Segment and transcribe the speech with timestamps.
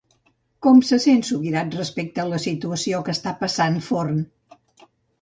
[0.67, 4.23] Com se sent Subirats respecte a la situació que està passant Forn?